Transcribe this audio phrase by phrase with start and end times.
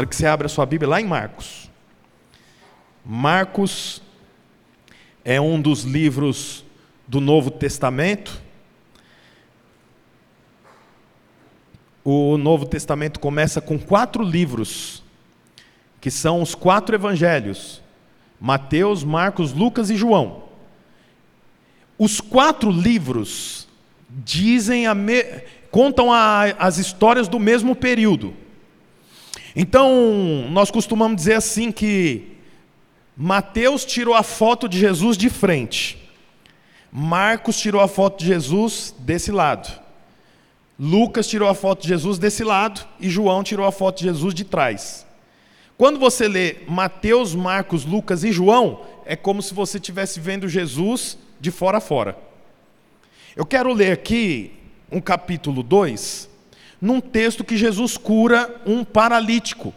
[0.00, 1.70] Quero que você abra a sua Bíblia lá em Marcos.
[3.04, 4.00] Marcos
[5.22, 6.64] é um dos livros
[7.06, 8.40] do Novo Testamento.
[12.02, 15.02] O Novo Testamento começa com quatro livros,
[16.00, 17.82] que são os quatro evangelhos:
[18.40, 20.44] Mateus, Marcos, Lucas e João.
[21.98, 23.68] Os quatro livros
[24.08, 25.22] dizem me...
[25.70, 26.44] contam a...
[26.58, 28.34] as histórias do mesmo período.
[29.54, 32.36] Então, nós costumamos dizer assim que
[33.16, 35.98] Mateus tirou a foto de Jesus de frente.
[36.92, 39.70] Marcos tirou a foto de Jesus desse lado.
[40.78, 44.32] Lucas tirou a foto de Jesus desse lado e João tirou a foto de Jesus
[44.32, 45.06] de trás.
[45.76, 51.18] Quando você lê Mateus, Marcos, Lucas e João, é como se você estivesse vendo Jesus
[51.38, 52.16] de fora a fora.
[53.36, 54.52] Eu quero ler aqui
[54.90, 56.29] um capítulo 2,
[56.80, 59.74] num texto que Jesus cura um paralítico.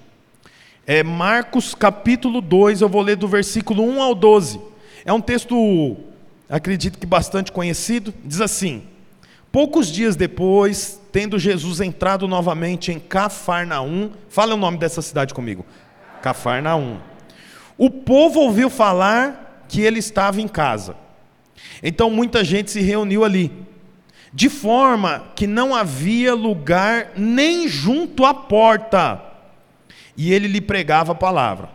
[0.86, 4.60] É Marcos capítulo 2, eu vou ler do versículo 1 ao 12.
[5.06, 5.98] É um texto,
[6.50, 8.84] acredito que bastante conhecido, diz assim:
[9.52, 15.66] Poucos dias depois, tendo Jesus entrado novamente em Cafarnaum, fala o nome dessa cidade comigo.
[16.22, 17.00] Cafarnaum.
[17.78, 20.96] O povo ouviu falar que ele estava em casa.
[21.82, 23.52] Então muita gente se reuniu ali
[24.34, 29.22] de forma que não havia lugar nem junto à porta,
[30.18, 31.70] e ele lhe pregava a palavra.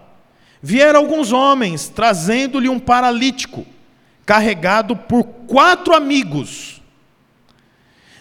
[0.60, 3.64] Vieram alguns homens, trazendo-lhe um paralítico,
[4.26, 6.82] carregado por quatro amigos.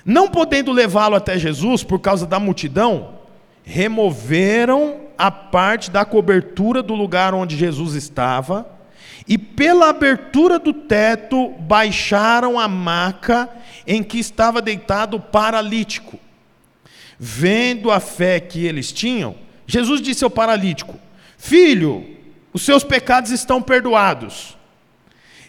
[0.06, 3.16] Não podendo levá-lo até Jesus por causa da multidão,
[3.64, 8.77] removeram a parte da cobertura do lugar onde Jesus estava
[9.28, 13.50] e pela abertura do teto baixaram a maca
[13.86, 16.18] em que estava deitado o paralítico.
[17.20, 20.98] Vendo a fé que eles tinham, Jesus disse ao paralítico:
[21.38, 22.06] Filho,
[22.54, 24.56] os seus pecados estão perdoados.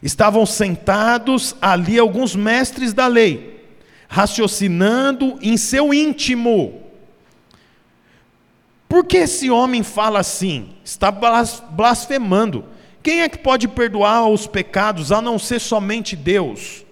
[0.03, 3.65] Estavam sentados ali alguns mestres da lei,
[4.09, 6.83] raciocinando em seu íntimo.
[8.89, 10.71] Por que esse homem fala assim?
[10.85, 12.65] Está blasfemando.
[13.09, 16.85] Quem é que pode perdoar os pecados a não ser somente Deus?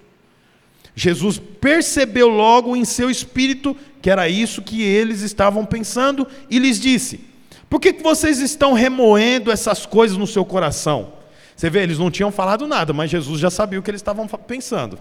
[0.94, 6.80] Jesus percebeu logo em seu espírito que era isso que eles estavam pensando e lhes
[6.80, 7.20] disse:
[7.68, 11.12] Por que vocês estão remoendo essas coisas no seu coração?
[11.54, 14.26] Você vê, eles não tinham falado nada, mas Jesus já sabia o que eles estavam
[14.26, 14.98] pensando.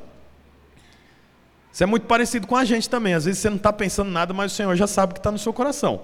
[1.72, 3.14] Isso é muito parecido com a gente também.
[3.14, 5.32] Às vezes você não está pensando nada, mas o Senhor já sabe o que está
[5.32, 6.02] no seu coração.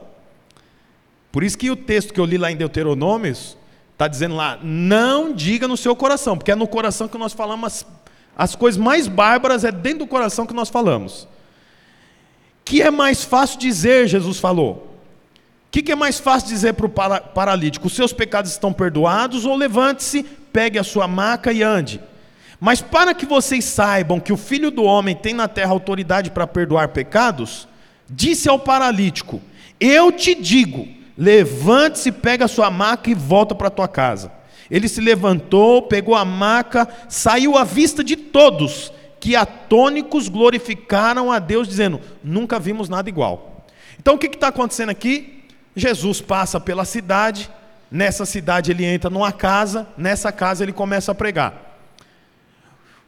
[1.33, 3.59] Por isso que o texto que eu li lá em Deuteronômios
[4.01, 7.67] Está dizendo lá, não diga no seu coração, porque é no coração que nós falamos
[7.67, 7.85] as,
[8.35, 11.27] as coisas mais bárbaras, é dentro do coração que nós falamos.
[12.65, 14.97] Que é mais fácil dizer, Jesus falou.
[15.67, 16.89] O que, que, é mais fácil dizer para o
[17.29, 17.85] paralítico?
[17.85, 22.01] Os seus pecados estão perdoados, ou levante-se, pegue a sua maca e ande.
[22.59, 26.47] Mas para que vocês saibam que o filho do homem tem na terra autoridade para
[26.47, 27.67] perdoar pecados,
[28.09, 29.39] disse ao paralítico:
[29.79, 34.31] Eu te digo Levante-se, pega a sua maca e volta para a tua casa.
[34.71, 41.37] Ele se levantou, pegou a maca, saiu à vista de todos, que atônicos glorificaram a
[41.37, 43.67] Deus, dizendo: Nunca vimos nada igual.
[43.99, 45.43] Então o que está acontecendo aqui?
[45.75, 47.51] Jesus passa pela cidade,
[47.91, 51.77] nessa cidade ele entra numa casa, nessa casa ele começa a pregar.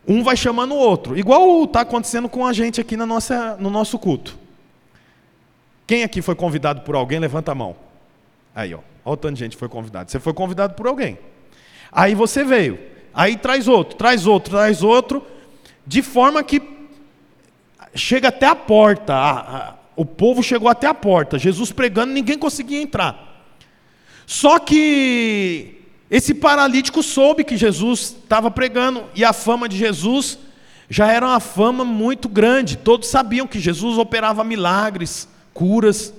[0.08, 3.72] Um vai chamando o outro, igual está acontecendo com a gente aqui na nossa, no
[3.72, 4.38] nosso culto.
[5.88, 7.18] Quem aqui foi convidado por alguém?
[7.18, 7.76] Levanta a mão.
[8.56, 8.80] Aí, ó.
[9.06, 10.10] Olha o tanto de gente foi convidado.
[10.10, 11.18] Você foi convidado por alguém.
[11.92, 12.80] Aí você veio.
[13.14, 15.26] Aí traz outro, traz outro, traz outro,
[15.86, 16.62] de forma que
[17.94, 19.14] chega até a porta.
[19.14, 21.38] A, a, o povo chegou até a porta.
[21.38, 23.46] Jesus pregando, ninguém conseguia entrar.
[24.26, 30.40] Só que esse paralítico soube que Jesus estava pregando e a fama de Jesus
[30.90, 32.78] já era uma fama muito grande.
[32.78, 36.14] Todos sabiam que Jesus operava milagres, curas.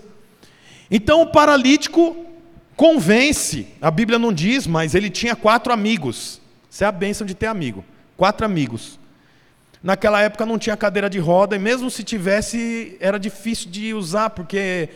[0.90, 2.16] Então o paralítico
[2.76, 6.40] convence, a Bíblia não diz, mas ele tinha quatro amigos.
[6.70, 7.84] Isso é a bênção de ter amigo.
[8.16, 8.98] Quatro amigos.
[9.82, 14.31] Naquela época não tinha cadeira de roda, e mesmo se tivesse, era difícil de usar,
[14.31, 14.88] porque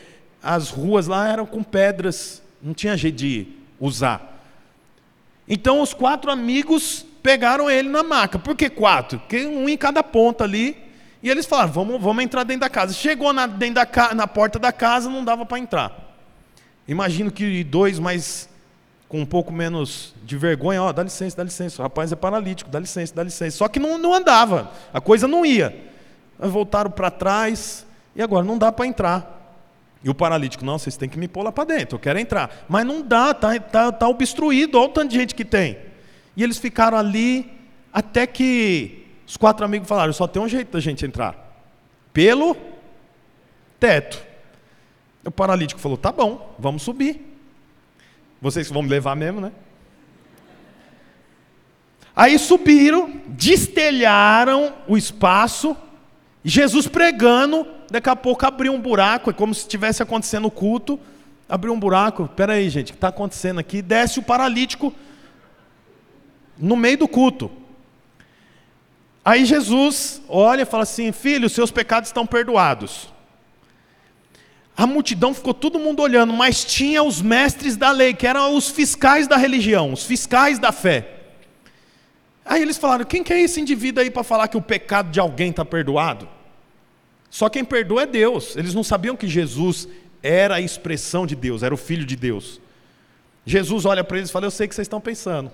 [0.42, 3.46] as ruas lá eram com pedras, não tinha jeito de
[3.78, 4.42] usar.
[5.46, 8.38] Então os quatro amigos pegaram ele na maca.
[8.38, 9.18] Por que quatro?
[9.18, 10.87] Porque um em cada ponta ali.
[11.22, 12.92] E eles falaram: vamos, vamos entrar dentro da casa.
[12.92, 16.16] Chegou na, dentro da, na porta da casa, não dava para entrar.
[16.86, 18.48] Imagino que dois mais
[19.08, 22.16] com um pouco menos de vergonha, ó, oh, dá licença, dá licença, o rapaz é
[22.16, 23.56] paralítico, dá licença, dá licença.
[23.56, 25.74] Só que não, não andava, a coisa não ia.
[26.38, 29.34] Voltaram para trás, e agora não dá para entrar.
[30.04, 32.64] E o paralítico, não, vocês têm que me pôr lá para dentro, eu quero entrar.
[32.68, 35.78] Mas não dá, está tá, tá obstruído, olha o tanto de gente que tem.
[36.36, 37.50] E eles ficaram ali
[37.92, 38.97] até que
[39.28, 41.36] os quatro amigos falaram: só tem um jeito da gente entrar
[42.14, 42.56] pelo
[43.78, 44.26] teto.
[45.22, 47.38] O paralítico falou: tá bom, vamos subir.
[48.40, 49.52] Vocês vão me levar mesmo, né?
[52.16, 55.76] Aí subiram, destelharam o espaço,
[56.42, 60.98] Jesus pregando, daqui a pouco abriu um buraco, é como se estivesse acontecendo o culto,
[61.48, 63.82] abriu um buraco, espera aí gente, o que está acontecendo aqui?
[63.82, 64.92] Desce o paralítico
[66.56, 67.67] no meio do culto.
[69.28, 73.12] Aí Jesus olha e fala assim: Filho, seus pecados estão perdoados.
[74.74, 78.70] A multidão ficou todo mundo olhando, mas tinha os mestres da lei, que eram os
[78.70, 81.16] fiscais da religião, os fiscais da fé.
[82.42, 85.20] Aí eles falaram: quem que é esse indivíduo aí para falar que o pecado de
[85.20, 86.26] alguém está perdoado?
[87.28, 88.56] Só quem perdoa é Deus.
[88.56, 89.86] Eles não sabiam que Jesus
[90.22, 92.62] era a expressão de Deus, era o Filho de Deus.
[93.44, 95.50] Jesus olha para eles e fala: Eu sei o que vocês estão pensando.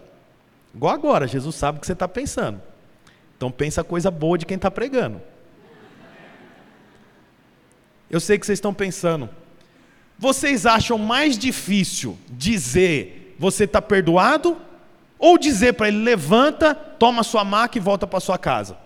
[0.73, 2.63] Igual agora, Jesus sabe o que você está pensando.
[3.45, 5.21] Então pensa coisa boa de quem está pregando.
[8.09, 9.29] Eu sei que vocês estão pensando.
[10.19, 14.57] Vocês acham mais difícil dizer você está perdoado
[15.19, 18.79] ou dizer para ele levanta, toma sua maca e volta para sua casa?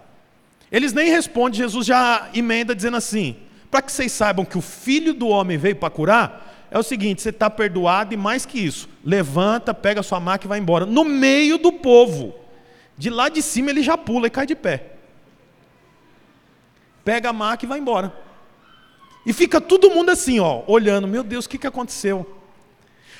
[0.72, 3.36] Eles nem respondem, Jesus já emenda dizendo assim:
[3.70, 7.22] para que vocês saibam que o filho do homem veio para curar, é o seguinte:
[7.22, 10.84] você está perdoado e mais que isso, levanta, pega sua maca e vai embora.
[10.84, 12.47] No meio do povo.
[12.98, 14.92] De lá de cima ele já pula e cai de pé.
[17.04, 18.12] Pega a maca e vai embora.
[19.24, 22.38] E fica todo mundo assim, ó, olhando, meu Deus, o que, que aconteceu?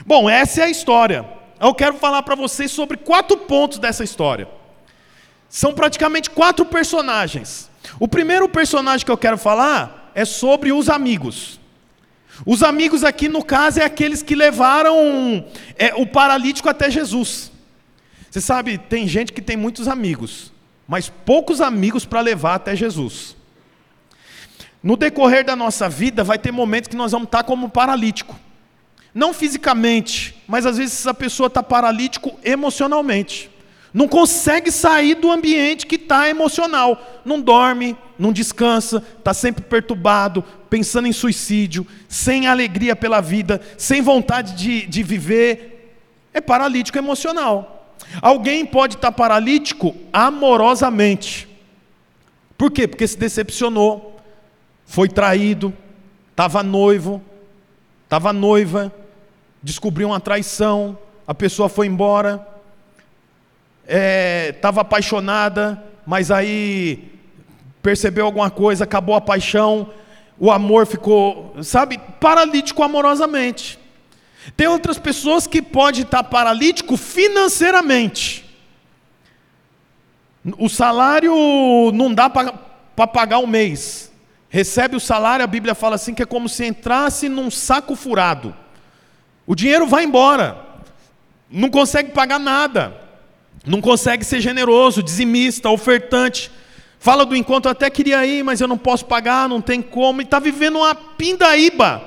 [0.05, 1.27] Bom, essa é a história.
[1.61, 4.49] Eu quero falar para vocês sobre quatro pontos dessa história.
[5.49, 7.71] São praticamente quatro personagens.
[7.99, 11.59] O primeiro personagem que eu quero falar é sobre os amigos.
[12.47, 15.45] Os amigos aqui, no caso, é aqueles que levaram
[15.77, 17.51] é, o paralítico até Jesus.
[18.31, 20.53] Você sabe, tem gente que tem muitos amigos,
[20.87, 23.37] mas poucos amigos para levar até Jesus.
[24.83, 28.39] No decorrer da nossa vida, vai ter momentos que nós vamos estar como paralítico.
[29.15, 33.51] Não fisicamente, mas às vezes essa pessoa está paralítico emocionalmente.
[33.93, 37.21] Não consegue sair do ambiente que está emocional.
[37.25, 44.03] Não dorme, não descansa, está sempre perturbado, pensando em suicídio, sem alegria pela vida, sem
[44.03, 45.97] vontade de, de viver.
[46.33, 47.78] É paralítico emocional.
[48.21, 51.49] Alguém pode estar paralítico amorosamente.
[52.57, 52.89] Por quê?
[52.89, 54.21] Porque se decepcionou,
[54.85, 55.73] foi traído,
[56.31, 57.23] estava noivo,
[58.05, 58.93] estava noiva,
[59.63, 62.47] descobriu uma traição, a pessoa foi embora
[63.89, 67.11] estava é, apaixonada, mas aí
[67.83, 69.91] percebeu alguma coisa, acabou a paixão,
[70.39, 73.79] o amor ficou, sabe, paralítico amorosamente.
[74.57, 78.45] Tem outras pessoas que pode estar paralítico financeiramente.
[80.59, 81.33] O salário
[81.93, 84.11] não dá para pagar um mês.
[84.49, 88.55] Recebe o salário, a Bíblia fala assim que é como se entrasse num saco furado.
[89.47, 90.67] O dinheiro vai embora.
[91.51, 93.09] Não consegue pagar nada
[93.69, 96.51] não consegue ser generoso, dizimista, ofertante.
[96.99, 100.25] Fala do encontro, até queria ir, mas eu não posso pagar, não tem como, e
[100.25, 102.03] está vivendo uma pindaíba.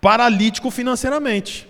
[0.00, 1.68] Paralítico financeiramente.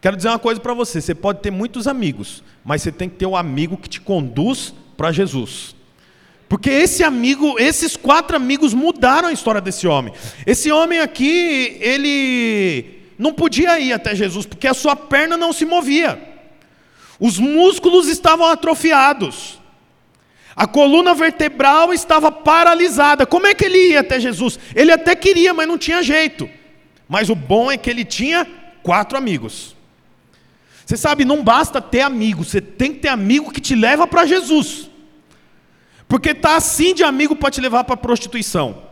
[0.00, 3.16] Quero dizer uma coisa para você: você pode ter muitos amigos, mas você tem que
[3.16, 5.74] ter um amigo que te conduz para Jesus.
[6.48, 10.12] Porque esse amigo, esses quatro amigos mudaram a história desse homem.
[10.46, 15.64] Esse homem aqui, ele não podia ir até Jesus, porque a sua perna não se
[15.64, 16.20] movia.
[17.18, 19.58] Os músculos estavam atrofiados.
[20.54, 23.26] A coluna vertebral estava paralisada.
[23.26, 24.58] Como é que ele ia até Jesus?
[24.74, 26.48] Ele até queria, mas não tinha jeito.
[27.08, 28.46] Mas o bom é que ele tinha
[28.82, 29.74] quatro amigos.
[30.84, 34.26] Você sabe, não basta ter amigo, você tem que ter amigo que te leva para
[34.26, 34.90] Jesus.
[36.06, 38.82] Porque tá assim de amigo para te levar para prostituição.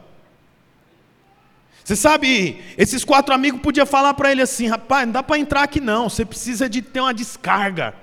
[1.84, 5.62] Você sabe, esses quatro amigos podiam falar para ele assim: rapaz, não dá para entrar
[5.62, 7.94] aqui não, você precisa de ter uma descarga.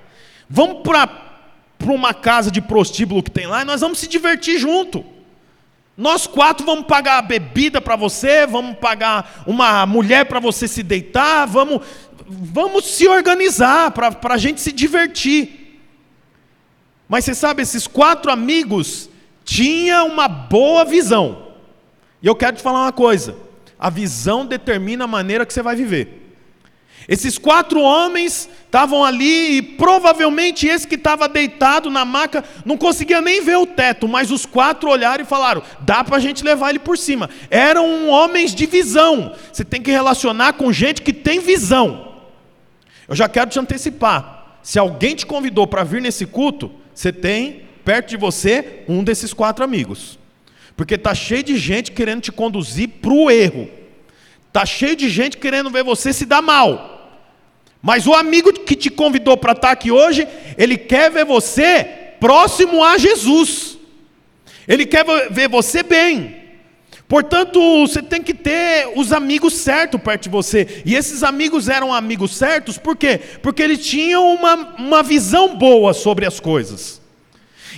[0.48, 1.08] Vamos para
[1.86, 5.04] uma casa de prostíbulo que tem lá e nós vamos se divertir junto.
[6.00, 10.82] Nós quatro vamos pagar a bebida para você, vamos pagar uma mulher para você se
[10.82, 11.82] deitar, vamos,
[12.26, 15.78] vamos se organizar para a gente se divertir.
[17.06, 19.10] Mas você sabe, esses quatro amigos
[19.44, 21.48] tinham uma boa visão.
[22.22, 23.36] E eu quero te falar uma coisa:
[23.78, 26.19] a visão determina a maneira que você vai viver.
[27.10, 33.20] Esses quatro homens estavam ali e provavelmente esse que estava deitado na maca não conseguia
[33.20, 36.70] nem ver o teto, mas os quatro olharam e falaram: dá para a gente levar
[36.70, 37.28] ele por cima.
[37.50, 39.34] Eram homens de visão.
[39.52, 42.14] Você tem que relacionar com gente que tem visão.
[43.08, 44.60] Eu já quero te antecipar.
[44.62, 49.32] Se alguém te convidou para vir nesse culto, você tem perto de você um desses
[49.32, 50.16] quatro amigos.
[50.76, 53.68] Porque está cheio de gente querendo te conduzir para o erro.
[54.46, 56.98] Está cheio de gente querendo ver você se dar mal.
[57.82, 60.26] Mas o amigo que te convidou para estar aqui hoje,
[60.58, 61.84] ele quer ver você
[62.20, 63.78] próximo a Jesus.
[64.68, 66.40] Ele quer ver você bem.
[67.08, 70.82] Portanto, você tem que ter os amigos certos perto de você.
[70.84, 73.18] E esses amigos eram amigos certos, por quê?
[73.42, 77.00] Porque eles tinham uma, uma visão boa sobre as coisas.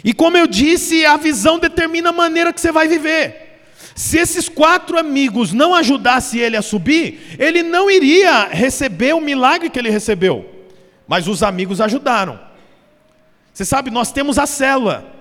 [0.04, 3.51] E como eu disse, a visão determina a maneira que você vai viver.
[3.94, 9.68] Se esses quatro amigos não ajudassem ele a subir, ele não iria receber o milagre
[9.68, 10.48] que ele recebeu.
[11.06, 12.40] Mas os amigos ajudaram.
[13.52, 15.12] Você sabe, nós temos a célula.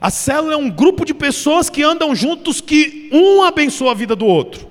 [0.00, 4.14] A célula é um grupo de pessoas que andam juntos, que um abençoa a vida
[4.14, 4.69] do outro.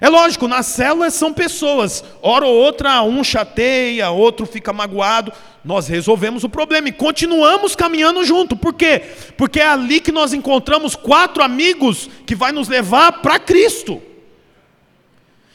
[0.00, 5.32] É lógico, nas células são pessoas, hora ou outra um chateia, outro fica magoado.
[5.64, 8.56] Nós resolvemos o problema e continuamos caminhando junto.
[8.56, 9.02] Por quê?
[9.36, 14.00] Porque é ali que nós encontramos quatro amigos que vai nos levar para Cristo.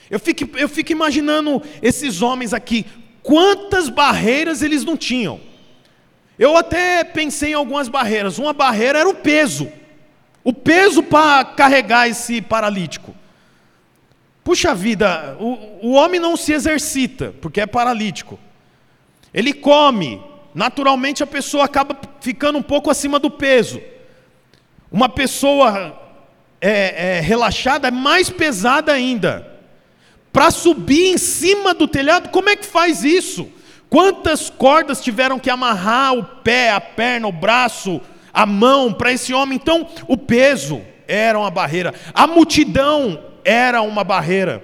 [0.10, 2.86] Eu fico, eu fico imaginando esses homens aqui,
[3.24, 5.40] quantas barreiras eles não tinham.
[6.38, 8.38] Eu até pensei em algumas barreiras.
[8.38, 9.72] Uma barreira era o peso.
[10.44, 13.16] O peso para carregar esse paralítico.
[14.44, 18.38] Puxa vida, o, o homem não se exercita, porque é paralítico.
[19.34, 20.22] Ele come,
[20.54, 23.82] naturalmente a pessoa acaba ficando um pouco acima do peso.
[24.92, 25.98] Uma pessoa
[26.60, 29.50] é, é, relaxada é mais pesada ainda.
[30.32, 33.50] Para subir em cima do telhado, como é que faz isso?
[33.90, 38.02] Quantas cordas tiveram que amarrar o pé, a perna, o braço,
[38.34, 39.56] a mão para esse homem?
[39.56, 41.94] Então, o peso era uma barreira.
[42.14, 44.64] A multidão era uma barreira.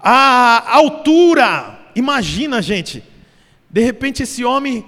[0.00, 3.02] A altura, imagina, gente,
[3.70, 4.84] de repente esse homem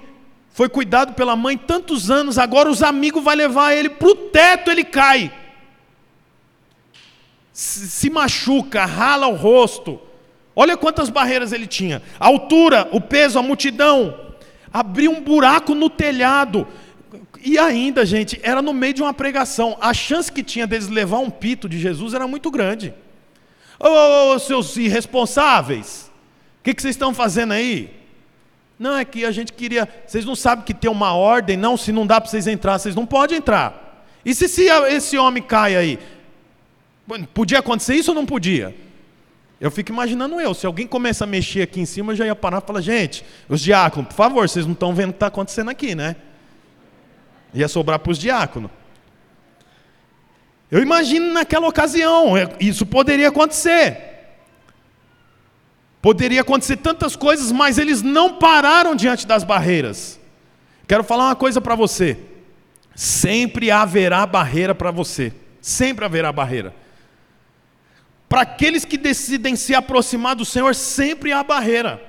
[0.51, 4.71] foi cuidado pela mãe tantos anos, agora os amigos vão levar ele para o teto,
[4.71, 5.31] ele cai.
[7.53, 9.99] Se machuca, rala o rosto.
[10.55, 14.19] Olha quantas barreiras ele tinha: a altura, o peso, a multidão.
[14.73, 16.67] Abriu um buraco no telhado.
[17.43, 19.77] E ainda, gente, era no meio de uma pregação.
[19.79, 22.93] A chance que tinha deles levar um pito de Jesus era muito grande.
[23.79, 26.11] Ô, oh, oh, seus irresponsáveis,
[26.59, 27.91] o que, que vocês estão fazendo aí?
[28.79, 29.87] Não, é que a gente queria.
[30.05, 32.95] Vocês não sabem que tem uma ordem, não, se não dá para vocês entrar, vocês
[32.95, 34.05] não podem entrar.
[34.25, 35.99] E se, se esse homem cai aí?
[37.33, 38.75] Podia acontecer isso ou não podia?
[39.59, 42.35] Eu fico imaginando eu, se alguém começa a mexer aqui em cima, eu já ia
[42.35, 45.27] parar e falar, gente, os diáconos, por favor, vocês não estão vendo o que está
[45.27, 46.15] acontecendo aqui, né?
[47.57, 48.69] Ia sobrar para os diáconos.
[50.69, 53.97] Eu imagino naquela ocasião, é, isso poderia acontecer.
[55.99, 60.19] Poderia acontecer tantas coisas, mas eles não pararam diante das barreiras.
[60.87, 62.17] Quero falar uma coisa para você.
[62.93, 65.33] Sempre haverá barreira para você.
[65.59, 66.75] Sempre haverá barreira.
[68.29, 72.01] Para aqueles que decidem se aproximar do Senhor, sempre há barreira.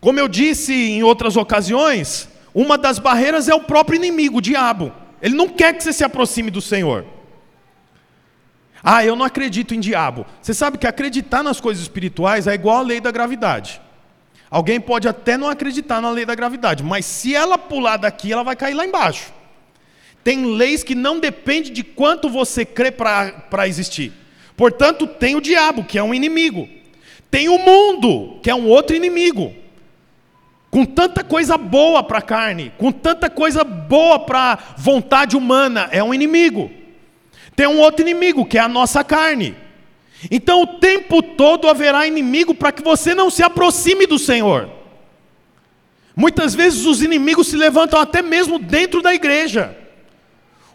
[0.00, 4.90] Como eu disse em outras ocasiões, uma das barreiras é o próprio inimigo, o diabo.
[5.20, 7.04] Ele não quer que você se aproxime do Senhor.
[8.82, 10.24] Ah, eu não acredito em diabo.
[10.40, 13.78] Você sabe que acreditar nas coisas espirituais é igual à lei da gravidade.
[14.50, 18.42] Alguém pode até não acreditar na lei da gravidade, mas se ela pular daqui, ela
[18.42, 19.34] vai cair lá embaixo.
[20.24, 24.14] Tem leis que não dependem de quanto você crê para existir.
[24.56, 26.66] Portanto, tem o diabo, que é um inimigo.
[27.30, 29.65] Tem o mundo, que é um outro inimigo
[30.70, 35.88] com tanta coisa boa para a carne, com tanta coisa boa para a vontade humana,
[35.90, 36.70] é um inimigo.
[37.54, 39.56] Tem um outro inimigo, que é a nossa carne.
[40.30, 44.68] Então o tempo todo haverá inimigo para que você não se aproxime do Senhor.
[46.14, 49.76] Muitas vezes os inimigos se levantam até mesmo dentro da igreja.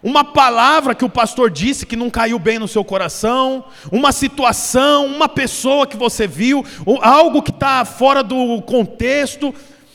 [0.02, 5.06] Uma palavra que o pastor disse que não caiu bem no seu coração, uma situação,
[5.06, 6.64] uma pessoa que você viu,
[7.00, 9.54] algo que está fora do contexto,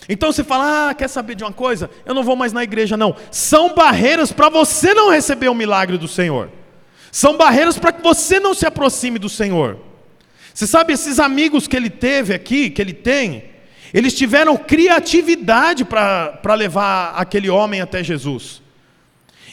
[0.10, 1.90] então você fala: ah, quer saber de uma coisa?
[2.06, 3.16] Eu não vou mais na igreja, não.
[3.32, 6.50] São barreiras para você não receber o milagre do Senhor.
[7.12, 9.78] São barreiras para que você não se aproxime do Senhor.
[10.54, 13.46] Você sabe, esses amigos que ele teve aqui, que ele tem,
[13.94, 18.62] eles tiveram criatividade para levar aquele homem até Jesus.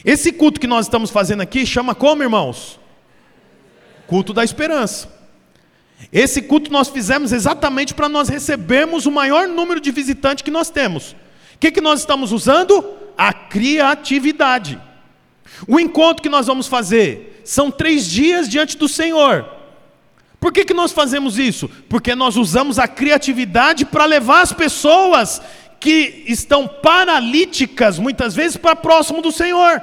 [0.03, 2.79] Esse culto que nós estamos fazendo aqui chama como, irmãos?
[4.07, 5.14] Culto da esperança.
[6.11, 10.69] Esse culto nós fizemos exatamente para nós recebermos o maior número de visitantes que nós
[10.69, 11.11] temos.
[11.55, 12.85] O que, que nós estamos usando?
[13.17, 14.79] A criatividade.
[15.67, 19.45] O encontro que nós vamos fazer são três dias diante do Senhor.
[20.39, 21.69] Por que, que nós fazemos isso?
[21.89, 25.41] Porque nós usamos a criatividade para levar as pessoas
[25.79, 29.81] que estão paralíticas, muitas vezes, para próximo do Senhor.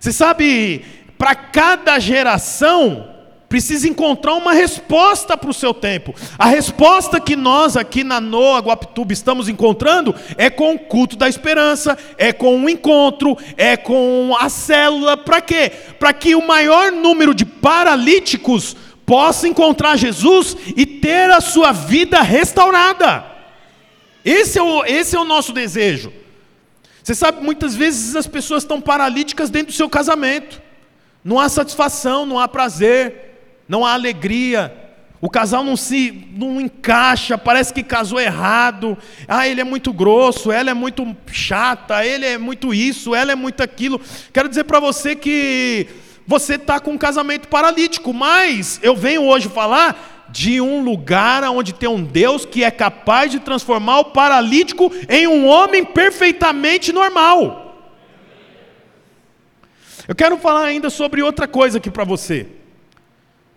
[0.00, 0.84] Você sabe,
[1.16, 3.11] para cada geração,
[3.52, 6.14] precisa encontrar uma resposta para o seu tempo.
[6.38, 11.28] A resposta que nós aqui na Noa Guapituba estamos encontrando é com o culto da
[11.28, 15.18] esperança, é com o encontro, é com a célula.
[15.18, 15.70] Para quê?
[15.98, 22.22] Para que o maior número de paralíticos possa encontrar Jesus e ter a sua vida
[22.22, 23.22] restaurada.
[24.24, 26.10] Esse é o, esse é o nosso desejo.
[27.02, 30.62] Você sabe, muitas vezes as pessoas estão paralíticas dentro do seu casamento.
[31.22, 33.31] Não há satisfação, não há prazer,
[33.72, 34.70] não há alegria.
[35.18, 38.98] O casal não se não encaixa, parece que casou errado.
[39.26, 43.34] Ah, ele é muito grosso, ela é muito chata, ele é muito isso, ela é
[43.34, 43.98] muito aquilo.
[44.30, 45.86] Quero dizer para você que
[46.26, 51.72] você está com um casamento paralítico, mas eu venho hoje falar de um lugar onde
[51.72, 57.88] tem um Deus que é capaz de transformar o paralítico em um homem perfeitamente normal.
[60.06, 62.61] Eu quero falar ainda sobre outra coisa aqui para você.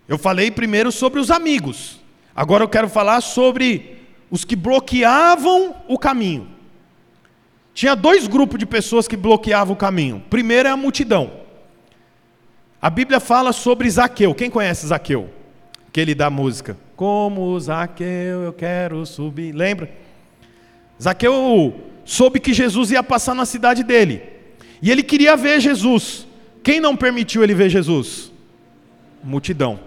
[0.07, 1.99] Eu falei primeiro sobre os amigos.
[2.35, 3.97] Agora eu quero falar sobre
[4.29, 6.47] os que bloqueavam o caminho.
[7.73, 10.23] Tinha dois grupos de pessoas que bloqueavam o caminho.
[10.29, 11.31] Primeiro é a multidão.
[12.81, 14.33] A Bíblia fala sobre Zaqueu.
[14.35, 15.29] Quem conhece Zaqueu?
[15.87, 16.77] Aquele da música.
[16.95, 19.53] Como Zaqueu eu quero subir.
[19.53, 19.89] Lembra?
[21.01, 24.21] Zaqueu soube que Jesus ia passar na cidade dele.
[24.81, 26.27] E ele queria ver Jesus.
[26.63, 28.31] Quem não permitiu ele ver Jesus?
[29.23, 29.79] Multidão.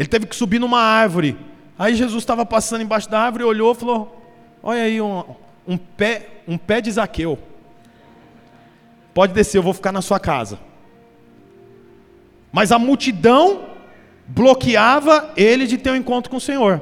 [0.00, 1.36] Ele teve que subir numa árvore.
[1.78, 4.18] Aí Jesus estava passando embaixo da árvore, olhou e falou:
[4.62, 5.22] Olha aí, um,
[5.68, 7.38] um, pé, um pé de Zaqueu.
[9.12, 10.58] Pode descer, eu vou ficar na sua casa.
[12.50, 13.66] Mas a multidão
[14.26, 16.80] bloqueava ele de ter um encontro com o Senhor.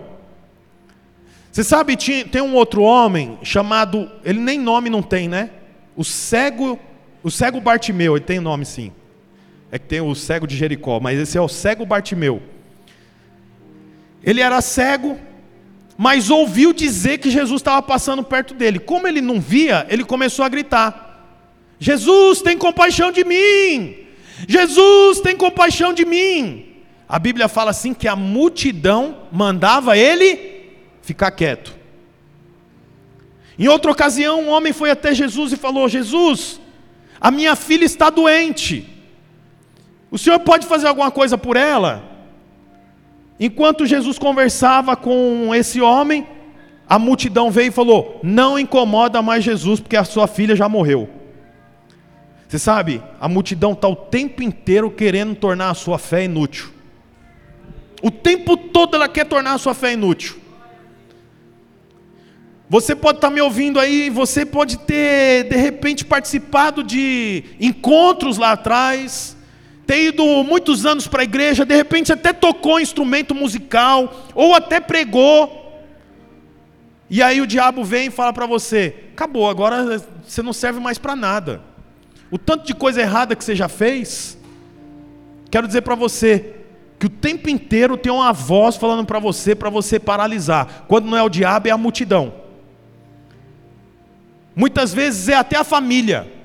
[1.51, 5.51] Você sabe, tem um outro homem chamado, ele nem nome não tem, né?
[5.97, 6.79] O cego,
[7.21, 8.93] o cego Bartimeu, ele tem nome sim.
[9.73, 12.41] É que tem o cego de Jericó, mas esse é o cego Bartimeu.
[14.23, 15.19] Ele era cego,
[15.97, 18.79] mas ouviu dizer que Jesus estava passando perto dele.
[18.79, 21.25] Como ele não via, ele começou a gritar:
[21.79, 23.97] Jesus, tem compaixão de mim!
[24.47, 26.67] Jesus, tem compaixão de mim!
[27.09, 31.75] A Bíblia fala assim que a multidão mandava ele ficar quieto.
[33.59, 36.61] Em outra ocasião, um homem foi até Jesus e falou: Jesus,
[37.21, 38.87] a minha filha está doente.
[40.11, 42.08] O senhor pode fazer alguma coisa por ela?
[43.41, 46.27] Enquanto Jesus conversava com esse homem,
[46.89, 51.09] a multidão veio e falou: Não incomoda mais Jesus, porque a sua filha já morreu.
[52.49, 56.71] Você sabe, a multidão está o tempo inteiro querendo tornar a sua fé inútil.
[58.03, 60.37] O tempo todo ela quer tornar a sua fé inútil.
[62.71, 68.37] Você pode estar tá me ouvindo aí, você pode ter, de repente, participado de encontros
[68.37, 69.37] lá atrás,
[69.89, 74.81] ter ido muitos anos para a igreja, de repente até tocou instrumento musical, ou até
[74.81, 75.83] pregou,
[77.09, 80.99] e aí o diabo vem e fala para você: acabou, agora você não serve mais
[80.99, 81.63] para nada.
[82.31, 84.37] O tanto de coisa errada que você já fez,
[85.51, 86.57] quero dizer para você
[86.99, 90.85] que o tempo inteiro tem uma voz falando para você, para você paralisar.
[90.87, 92.35] Quando não é o diabo, é a multidão.
[94.55, 96.38] Muitas vezes é até a família.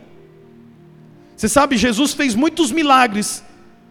[1.43, 3.43] Você sabe, Jesus fez muitos milagres,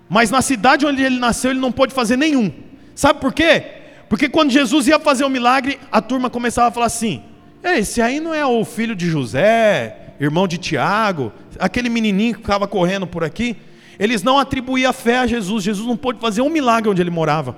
[0.09, 2.51] mas na cidade onde ele nasceu ele não pôde fazer nenhum.
[2.95, 3.62] Sabe por quê?
[4.09, 7.23] Porque quando Jesus ia fazer um milagre, a turma começava a falar assim:
[7.62, 12.67] esse aí não é o filho de José, irmão de Tiago, aquele menininho que ficava
[12.67, 13.55] correndo por aqui.
[13.99, 15.62] Eles não atribuíam fé a Jesus.
[15.62, 17.55] Jesus não pôde fazer um milagre onde ele morava,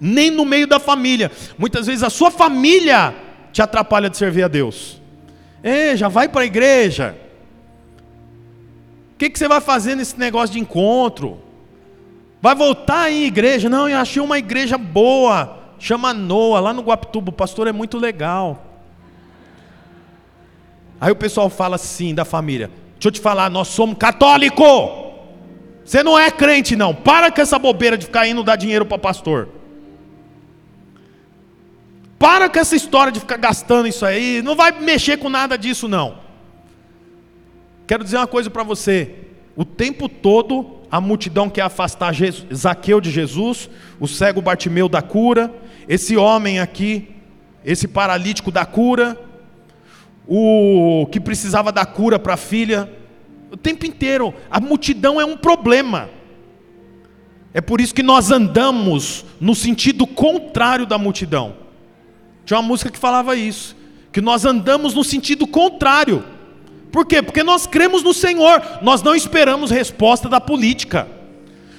[0.00, 1.30] nem no meio da família.
[1.56, 3.14] Muitas vezes a sua família
[3.52, 5.00] te atrapalha de servir a Deus.
[5.62, 7.14] Ei, já vai para a igreja,
[9.16, 11.40] o que, que você vai fazer nesse negócio de encontro?
[12.42, 13.66] Vai voltar aí igreja?
[13.66, 17.96] Não, eu achei uma igreja boa, chama Noa, lá no Guapituba, o pastor é muito
[17.96, 18.62] legal.
[21.00, 24.62] Aí o pessoal fala assim da família: Deixa eu te falar, nós somos católico.
[25.82, 26.94] Você não é crente, não.
[26.94, 29.48] Para com essa bobeira de ficar indo dar dinheiro para pastor.
[32.18, 34.42] Para com essa história de ficar gastando isso aí.
[34.42, 36.25] Não vai mexer com nada disso, não.
[37.86, 39.14] Quero dizer uma coisa para você:
[39.54, 42.14] o tempo todo a multidão quer afastar
[42.54, 43.68] Zaqueu de Jesus,
[43.98, 45.52] o cego Bartimeu da cura,
[45.88, 47.08] esse homem aqui,
[47.64, 49.20] esse paralítico da cura,
[50.26, 52.90] o que precisava da cura para a filha,
[53.50, 56.08] o tempo inteiro, a multidão é um problema.
[57.52, 61.56] É por isso que nós andamos no sentido contrário da multidão.
[62.44, 63.76] Tinha uma música que falava isso,
[64.12, 66.22] que nós andamos no sentido contrário.
[66.96, 67.20] Por quê?
[67.20, 71.06] Porque nós cremos no Senhor, nós não esperamos resposta da política.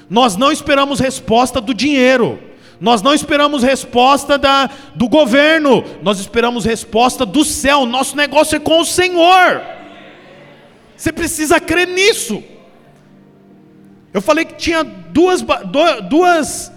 [0.07, 2.39] Nós não esperamos resposta do dinheiro.
[2.79, 7.83] Nós não esperamos resposta da, do governo, nós esperamos resposta do céu.
[7.87, 9.63] Nosso negócio é com o Senhor.
[10.95, 12.43] Você precisa crer nisso.
[14.13, 15.43] Eu falei que tinha duas,
[16.07, 16.71] duas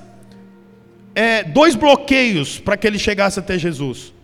[1.14, 4.14] é, dois bloqueios para que ele chegasse até Jesus.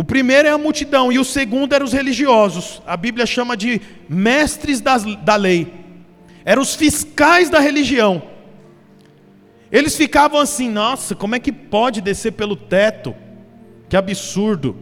[0.00, 2.80] O primeiro é a multidão e o segundo eram os religiosos.
[2.86, 5.74] A Bíblia chama de mestres das, da lei.
[6.42, 8.22] Eram os fiscais da religião.
[9.70, 13.14] Eles ficavam assim: nossa, como é que pode descer pelo teto?
[13.90, 14.74] Que absurdo.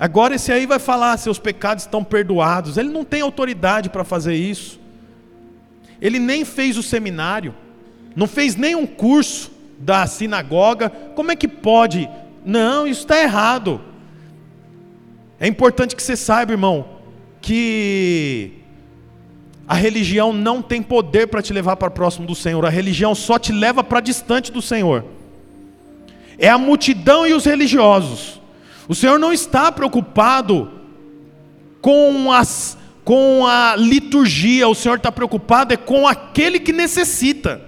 [0.00, 2.78] Agora esse aí vai falar: seus pecados estão perdoados.
[2.78, 4.80] Ele não tem autoridade para fazer isso.
[6.00, 7.54] Ele nem fez o seminário,
[8.16, 10.88] não fez nenhum curso da sinagoga.
[11.14, 12.08] Como é que pode?
[12.42, 13.92] Não, isso está errado.
[15.44, 16.86] É importante que você saiba, irmão,
[17.42, 18.52] que
[19.68, 23.38] a religião não tem poder para te levar para próximo do Senhor, a religião só
[23.38, 25.04] te leva para distante do Senhor.
[26.38, 28.40] É a multidão e os religiosos.
[28.88, 30.80] O Senhor não está preocupado
[31.82, 37.60] com as com a liturgia, o Senhor está preocupado é com aquele que necessita.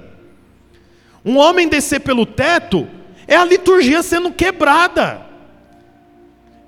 [1.22, 2.88] Um homem descer pelo teto
[3.28, 5.25] é a liturgia sendo quebrada.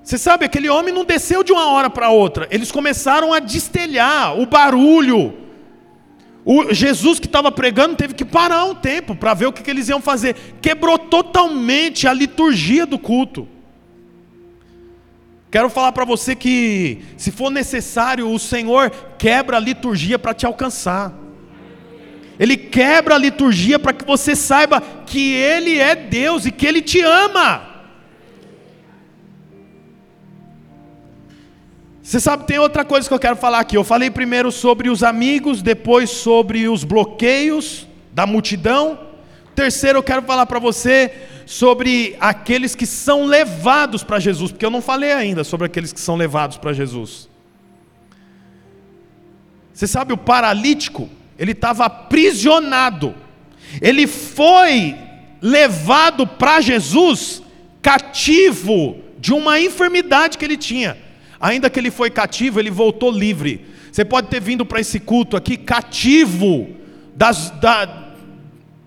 [0.03, 4.39] Você sabe, aquele homem não desceu de uma hora para outra, eles começaram a destelhar
[4.39, 5.33] o barulho.
[6.43, 9.69] O Jesus que estava pregando teve que parar um tempo para ver o que, que
[9.69, 10.35] eles iam fazer.
[10.61, 13.47] Quebrou totalmente a liturgia do culto.
[15.51, 20.45] Quero falar para você que, se for necessário, o Senhor quebra a liturgia para te
[20.45, 21.13] alcançar.
[22.39, 26.81] Ele quebra a liturgia para que você saiba que Ele é Deus e que Ele
[26.81, 27.68] te ama.
[32.09, 33.77] Você sabe, tem outra coisa que eu quero falar aqui.
[33.77, 38.99] Eu falei primeiro sobre os amigos, depois sobre os bloqueios da multidão.
[39.53, 41.13] Terceiro, eu quero falar para você
[41.45, 45.99] sobre aqueles que são levados para Jesus, porque eu não falei ainda sobre aqueles que
[45.99, 47.29] são levados para Jesus.
[49.71, 53.13] Você sabe, o paralítico, ele estava aprisionado,
[53.79, 54.95] ele foi
[55.39, 57.43] levado para Jesus
[57.83, 61.07] cativo de uma enfermidade que ele tinha.
[61.39, 63.65] Ainda que ele foi cativo, ele voltou livre.
[63.91, 66.69] Você pode ter vindo para esse culto aqui cativo
[67.15, 68.09] das, da,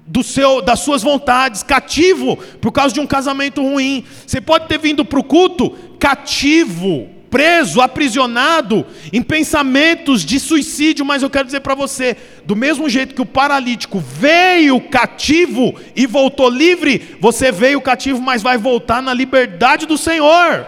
[0.07, 4.05] do seu, das suas vontades, cativo por causa de um casamento ruim.
[4.27, 11.23] Você pode ter vindo para o culto cativo, preso, aprisionado em pensamentos de suicídio, mas
[11.23, 16.51] eu quero dizer para você, do mesmo jeito que o paralítico veio cativo e voltou
[16.51, 20.67] livre, você veio cativo, mas vai voltar na liberdade do Senhor.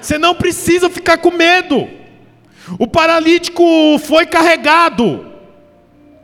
[0.00, 1.88] Você não precisa ficar com medo.
[2.78, 3.64] O paralítico
[3.98, 5.26] foi carregado.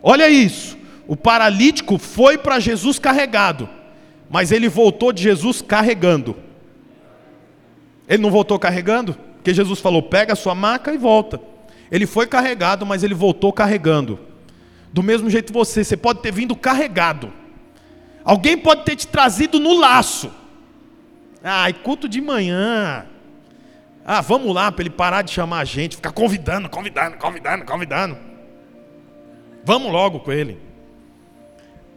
[0.02, 0.74] Olha isso
[1.06, 3.68] o paralítico foi para Jesus carregado,
[4.30, 6.36] mas ele voltou de Jesus carregando.
[8.08, 9.14] Ele não voltou carregando?
[9.36, 11.40] Porque Jesus falou: pega a sua maca e volta.
[11.90, 14.18] Ele foi carregado, mas ele voltou carregando.
[14.92, 17.32] Do mesmo jeito você, você pode ter vindo carregado.
[18.24, 20.30] Alguém pode ter te trazido no laço.
[21.42, 23.04] Ah, culto de manhã.
[24.04, 28.18] Ah, vamos lá para ele parar de chamar a gente, ficar convidando, convidando, convidando, convidando.
[29.64, 30.60] Vamos logo com ele.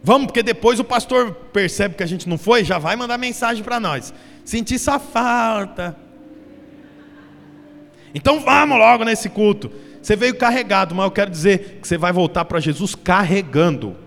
[0.02, 3.62] Vamos, porque depois o pastor percebe que a gente não foi, já vai mandar mensagem
[3.62, 4.14] para nós.
[4.46, 5.98] Senti essa falta.
[8.16, 9.70] Então vamos logo nesse culto.
[10.02, 13.98] Você veio carregado, mas eu quero dizer que você vai voltar para Jesus carregando.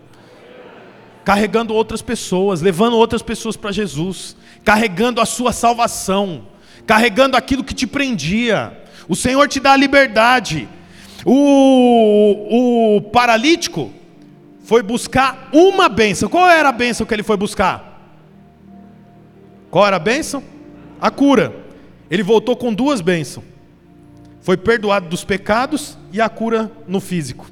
[1.22, 4.34] Carregando outras pessoas, levando outras pessoas para Jesus,
[4.64, 6.46] carregando a sua salvação,
[6.86, 8.76] carregando aquilo que te prendia.
[9.08, 10.68] O Senhor te dá a liberdade.
[11.24, 13.92] O, o paralítico,
[14.70, 16.28] foi buscar uma bênção.
[16.28, 18.14] Qual era a bênção que ele foi buscar?
[19.68, 20.44] Qual era a bênção?
[21.00, 21.52] A cura.
[22.08, 23.44] Ele voltou com duas bênçãos.
[24.40, 27.50] Foi perdoado dos pecados e a cura no físico.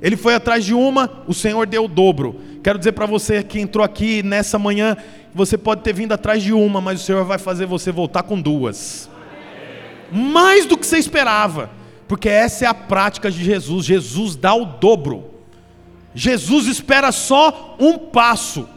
[0.00, 2.40] Ele foi atrás de uma, o Senhor deu o dobro.
[2.62, 4.96] Quero dizer para você que entrou aqui nessa manhã,
[5.34, 8.40] você pode ter vindo atrás de uma, mas o Senhor vai fazer você voltar com
[8.40, 9.08] duas.
[10.10, 11.70] Mais do que você esperava.
[12.08, 13.86] Porque essa é a prática de Jesus.
[13.86, 15.30] Jesus dá o dobro.
[16.12, 18.68] Jesus espera só um passo.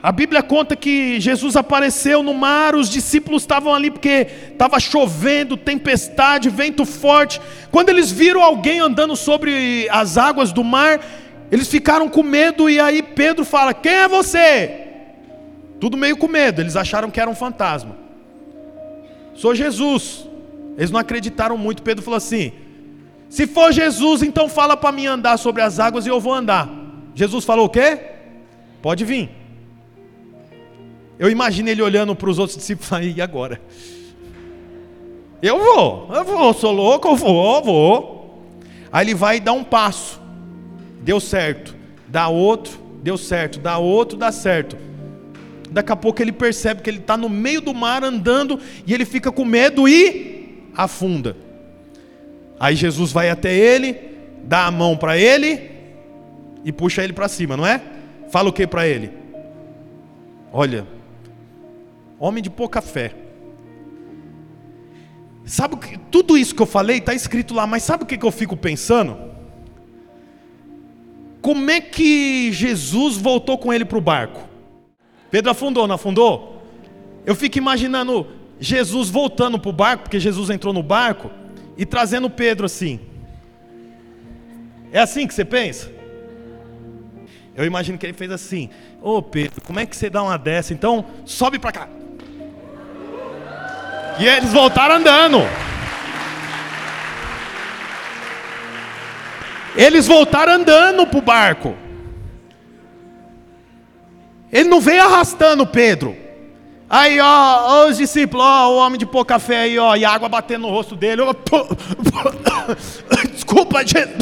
[0.00, 5.56] A Bíblia conta que Jesus apareceu no mar, os discípulos estavam ali porque estava chovendo,
[5.56, 7.40] tempestade, vento forte.
[7.72, 11.00] Quando eles viram alguém andando sobre as águas do mar,
[11.50, 14.86] eles ficaram com medo e aí Pedro fala: Quem é você?
[15.80, 17.96] Tudo meio com medo, eles acharam que era um fantasma.
[19.34, 20.26] Sou Jesus.
[20.76, 21.82] Eles não acreditaram muito.
[21.82, 22.52] Pedro falou assim:
[23.28, 26.68] Se for Jesus, então fala para mim andar sobre as águas e eu vou andar.
[27.14, 27.98] Jesus falou o quê?
[28.82, 29.30] Pode vir.
[31.18, 33.60] Eu imagino ele olhando para os outros discípulos e agora?
[35.40, 38.44] Eu vou, eu vou, sou louco, eu vou, eu vou.
[38.90, 40.20] Aí ele vai dar um passo,
[41.08, 41.74] deu certo,
[42.06, 44.76] dá outro, deu certo, dá outro, dá certo.
[45.70, 49.06] Daqui a pouco ele percebe que ele está no meio do mar andando e ele
[49.06, 51.34] fica com medo e afunda.
[52.60, 53.96] Aí Jesus vai até ele,
[54.44, 55.70] dá a mão para ele
[56.62, 57.80] e puxa ele para cima, não é?
[58.28, 59.10] Fala o que para ele?
[60.52, 60.86] Olha,
[62.18, 63.14] homem de pouca fé.
[65.46, 65.78] Sabe
[66.10, 68.54] tudo isso que eu falei está escrito lá, mas sabe o que, que eu fico
[68.54, 69.27] pensando?
[71.40, 74.48] Como é que Jesus voltou com ele para o barco?
[75.30, 76.62] Pedro afundou, não afundou?
[77.24, 78.26] Eu fico imaginando
[78.58, 81.30] Jesus voltando para o barco, porque Jesus entrou no barco,
[81.76, 82.98] e trazendo Pedro assim.
[84.90, 85.90] É assim que você pensa?
[87.54, 88.70] Eu imagino que ele fez assim:
[89.02, 90.72] Ô oh, Pedro, como é que você dá uma dessa?
[90.72, 91.88] Então, sobe para cá.
[94.18, 95.38] E eles voltaram andando.
[99.76, 101.76] Eles voltaram andando para o barco.
[104.52, 106.16] Ele não veio arrastando Pedro.
[106.90, 110.62] Aí, ó, os discípulos, ó, o homem de pouca fé aí, ó, e água batendo
[110.62, 111.20] no rosto dele.
[111.20, 111.34] Ó,
[113.30, 114.16] Desculpa, gente.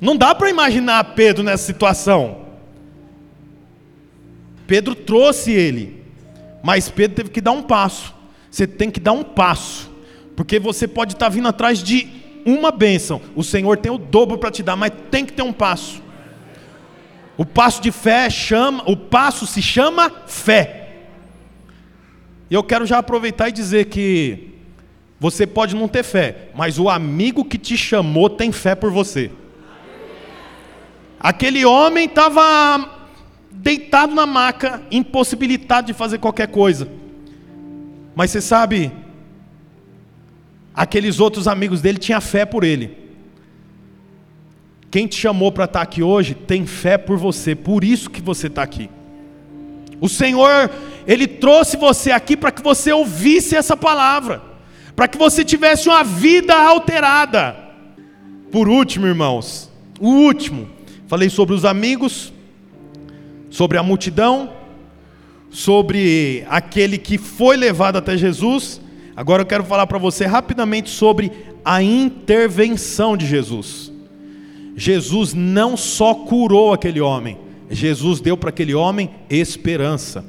[0.00, 2.42] Não dá para imaginar Pedro nessa situação.
[4.66, 6.02] Pedro trouxe ele.
[6.62, 8.14] Mas Pedro teve que dar um passo.
[8.50, 9.90] Você tem que dar um passo.
[10.36, 13.20] Porque você pode estar vindo atrás de uma bênção.
[13.34, 16.02] O Senhor tem o dobro para te dar, mas tem que ter um passo.
[17.36, 20.78] O passo de fé chama, o passo se chama fé.
[22.50, 24.50] E eu quero já aproveitar e dizer que
[25.18, 29.30] você pode não ter fé, mas o amigo que te chamou tem fé por você.
[31.18, 33.06] Aquele homem estava
[33.50, 36.88] deitado na maca, impossibilitado de fazer qualquer coisa.
[38.14, 38.90] Mas você sabe,
[40.74, 43.02] aqueles outros amigos dele tinham fé por ele.
[44.90, 48.20] Quem te chamou para estar tá aqui hoje tem fé por você, por isso que
[48.20, 48.90] você está aqui.
[50.02, 50.70] O Senhor,
[51.06, 54.42] Ele trouxe você aqui para que você ouvisse essa palavra,
[54.94, 57.56] para que você tivesse uma vida alterada.
[58.50, 60.68] Por último, irmãos, o último,
[61.06, 62.32] falei sobre os amigos,
[63.48, 64.52] sobre a multidão,
[65.48, 68.81] sobre aquele que foi levado até Jesus.
[69.16, 71.30] Agora eu quero falar para você rapidamente sobre
[71.64, 73.92] a intervenção de Jesus.
[74.76, 77.38] Jesus não só curou aquele homem,
[77.70, 80.24] Jesus deu para aquele homem esperança.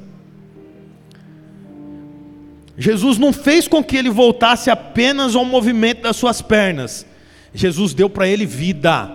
[2.76, 7.06] Jesus não fez com que ele voltasse apenas ao movimento das suas pernas.
[7.52, 9.12] Jesus deu para ele vida.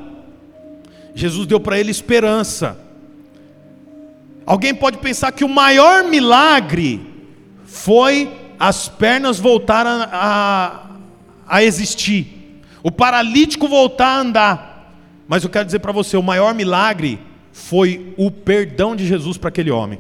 [1.13, 2.79] Jesus deu para ele esperança.
[4.45, 7.01] Alguém pode pensar que o maior milagre
[7.65, 10.89] foi as pernas voltarem a,
[11.47, 14.93] a existir, o paralítico voltar a andar.
[15.27, 17.19] Mas eu quero dizer para você: o maior milagre
[17.53, 19.99] foi o perdão de Jesus para aquele homem.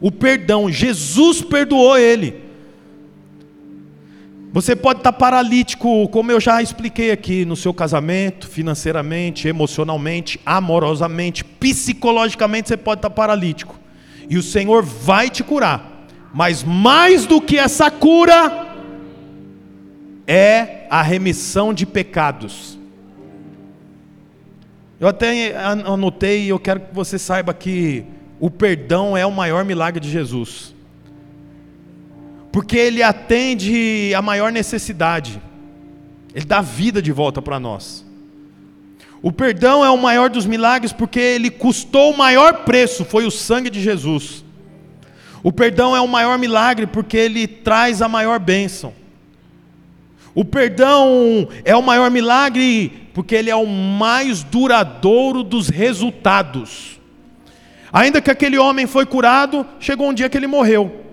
[0.00, 2.48] O perdão, Jesus perdoou ele.
[4.52, 11.44] Você pode estar paralítico, como eu já expliquei aqui, no seu casamento, financeiramente, emocionalmente, amorosamente,
[11.44, 13.78] psicologicamente, você pode estar paralítico.
[14.28, 15.97] E o Senhor vai te curar.
[16.38, 18.66] Mas mais do que essa cura,
[20.24, 22.78] é a remissão de pecados.
[25.00, 28.04] Eu até anotei e eu quero que você saiba que
[28.38, 30.78] o perdão é o maior milagre de Jesus
[32.58, 35.40] porque Ele atende a maior necessidade,
[36.34, 38.04] Ele dá vida de volta para nós.
[39.22, 43.30] O perdão é o maior dos milagres porque ele custou o maior preço, foi o
[43.30, 44.44] sangue de Jesus.
[45.42, 48.92] O perdão é o maior milagre porque ele traz a maior bênção.
[50.34, 57.00] O perdão é o maior milagre porque ele é o mais duradouro dos resultados.
[57.92, 61.04] Ainda que aquele homem foi curado, chegou um dia que ele morreu.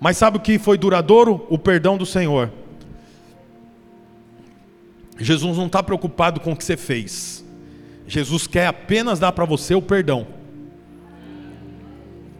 [0.00, 1.46] Mas sabe o que foi duradouro?
[1.48, 2.50] O perdão do Senhor.
[5.18, 7.44] Jesus não está preocupado com o que você fez.
[8.06, 10.26] Jesus quer apenas dar para você o perdão.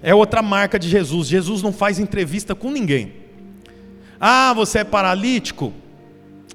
[0.07, 1.27] É outra marca de Jesus.
[1.27, 3.15] Jesus não faz entrevista com ninguém.
[4.21, 5.73] Ah, você é paralítico?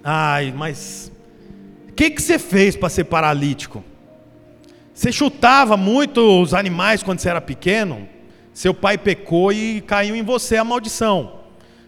[0.03, 1.11] Ai, mas
[1.89, 3.83] o que, que você fez para ser paralítico?
[4.93, 8.07] Você chutava muito os animais quando você era pequeno?
[8.53, 11.39] Seu pai pecou e caiu em você a maldição.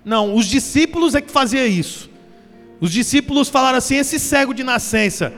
[0.03, 2.09] Não, os discípulos é que fazia isso.
[2.79, 5.31] Os discípulos falaram assim: esse cego de nascença,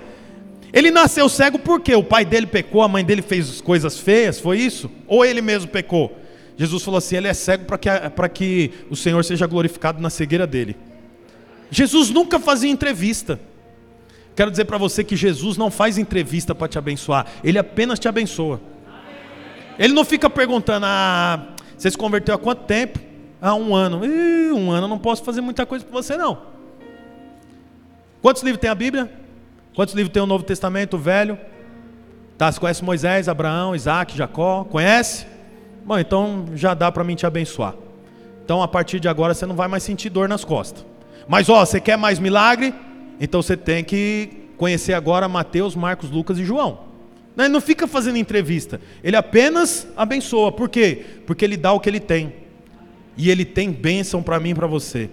[0.74, 4.58] ele nasceu cego porque o pai dele pecou, a mãe dele fez coisas feias, foi
[4.58, 4.90] isso?
[5.08, 6.18] Ou ele mesmo pecou?
[6.58, 10.48] Jesus falou assim: ele é cego para que, que o Senhor seja glorificado na cegueira
[10.48, 10.76] dele.
[11.70, 13.40] Jesus nunca fazia entrevista.
[14.36, 18.08] Quero dizer para você que Jesus não faz entrevista para te abençoar, ele apenas te
[18.08, 18.60] abençoa.
[19.78, 23.00] Ele não fica perguntando: ah, você se converteu há quanto tempo?
[23.40, 24.04] Ah, um ano.
[24.04, 26.42] Ih, um ano eu não posso fazer muita coisa para você, não.
[28.24, 29.23] Quantos livros tem a Bíblia?
[29.76, 31.38] Quantos livros tem o Novo Testamento, o Velho?
[32.38, 34.64] Tá, você conhece Moisés, Abraão, Isaac, Jacó?
[34.66, 35.26] Conhece?
[35.84, 37.74] Bom, então já dá para mim te abençoar.
[38.46, 40.86] Então a partir de agora você não vai mais sentir dor nas costas.
[41.28, 42.74] Mas ó, você quer mais milagre?
[43.20, 46.80] Então você tem que conhecer agora Mateus, Marcos, Lucas e João.
[47.36, 50.52] Ele não fica fazendo entrevista, ele apenas abençoa.
[50.52, 51.04] Por quê?
[51.26, 52.34] Porque ele dá o que ele tem.
[53.18, 55.10] E ele tem bênção para mim e para você.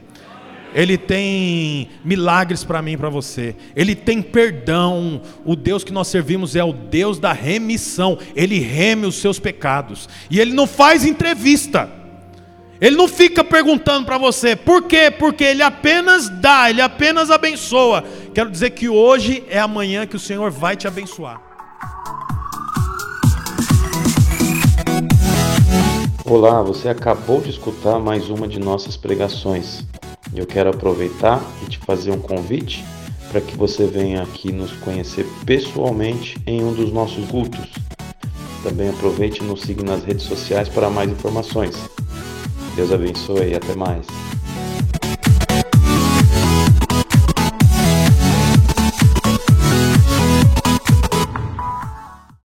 [0.74, 3.56] Ele tem milagres para mim e para você.
[3.74, 5.20] Ele tem perdão.
[5.44, 8.18] O Deus que nós servimos é o Deus da remissão.
[8.34, 10.08] Ele reme os seus pecados.
[10.30, 11.90] E ele não faz entrevista.
[12.80, 14.56] Ele não fica perguntando para você.
[14.56, 15.10] Por quê?
[15.10, 18.02] Porque ele apenas dá, ele apenas abençoa.
[18.32, 21.42] Quero dizer que hoje é amanhã que o Senhor vai te abençoar.
[26.24, 29.84] Olá, você acabou de escutar mais uma de nossas pregações.
[30.34, 32.84] Eu quero aproveitar e te fazer um convite
[33.30, 37.68] para que você venha aqui nos conhecer pessoalmente em um dos nossos cultos.
[38.62, 41.76] Também aproveite e nos siga nas redes sociais para mais informações.
[42.76, 44.06] Deus abençoe e até mais.